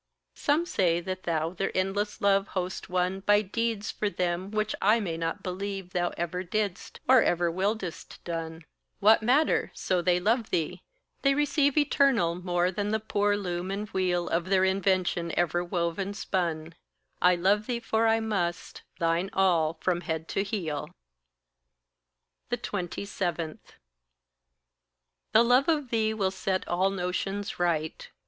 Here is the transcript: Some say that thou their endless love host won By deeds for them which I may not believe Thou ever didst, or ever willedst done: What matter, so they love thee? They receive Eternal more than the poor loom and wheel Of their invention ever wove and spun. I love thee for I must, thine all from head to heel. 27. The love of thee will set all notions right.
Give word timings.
Some 0.33 0.65
say 0.65 0.99
that 0.99 1.25
thou 1.25 1.51
their 1.51 1.69
endless 1.77 2.21
love 2.21 2.47
host 2.57 2.89
won 2.89 3.19
By 3.19 3.43
deeds 3.43 3.91
for 3.91 4.09
them 4.09 4.49
which 4.49 4.73
I 4.81 4.99
may 4.99 5.15
not 5.15 5.43
believe 5.43 5.91
Thou 5.91 6.09
ever 6.17 6.41
didst, 6.41 6.99
or 7.07 7.21
ever 7.21 7.51
willedst 7.51 8.17
done: 8.23 8.65
What 8.99 9.21
matter, 9.21 9.69
so 9.75 10.01
they 10.01 10.19
love 10.19 10.49
thee? 10.49 10.81
They 11.21 11.35
receive 11.35 11.77
Eternal 11.77 12.33
more 12.33 12.71
than 12.71 12.89
the 12.89 12.99
poor 12.99 13.37
loom 13.37 13.69
and 13.69 13.89
wheel 13.89 14.27
Of 14.27 14.45
their 14.45 14.63
invention 14.63 15.33
ever 15.37 15.63
wove 15.63 15.99
and 15.99 16.17
spun. 16.17 16.73
I 17.21 17.35
love 17.35 17.67
thee 17.67 17.79
for 17.79 18.07
I 18.07 18.19
must, 18.19 18.81
thine 18.97 19.29
all 19.33 19.75
from 19.81 20.01
head 20.01 20.27
to 20.29 20.41
heel. 20.41 20.89
27. 22.49 23.59
The 25.31 25.43
love 25.43 25.67
of 25.67 25.91
thee 25.91 26.11
will 26.11 26.31
set 26.31 26.67
all 26.67 26.89
notions 26.89 27.59
right. 27.59 28.09